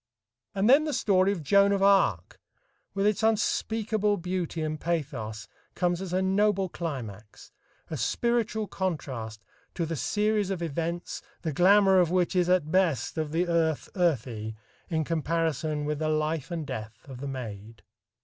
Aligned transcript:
And 0.55 0.67
then 0.67 0.85
the 0.85 0.93
story 0.95 1.31
of 1.31 1.43
Joan 1.43 1.71
of 1.71 1.83
Arc, 1.83 2.39
with 2.95 3.05
its 3.05 3.21
unspeakable 3.21 4.17
beauty 4.17 4.63
and 4.63 4.79
pathos, 4.79 5.47
comes 5.75 6.01
as 6.01 6.11
a 6.11 6.23
noble 6.23 6.69
climax, 6.69 7.51
a 7.91 7.97
spiritual 7.97 8.65
contrast, 8.65 9.43
to 9.75 9.85
the 9.85 9.95
series 9.95 10.49
of 10.49 10.63
events 10.63 11.21
the 11.43 11.53
glamour 11.53 11.99
of 11.99 12.09
which 12.09 12.35
is 12.35 12.49
at 12.49 12.71
best 12.71 13.19
of 13.19 13.31
the 13.31 13.47
earth 13.47 13.89
earthy 13.95 14.55
in 14.89 15.03
comparison 15.03 15.85
with 15.85 15.99
the 15.99 16.09
life 16.09 16.49
and 16.49 16.65
death 16.65 17.05
of 17.07 17.19
the 17.21 17.27
Maid. 17.27 17.83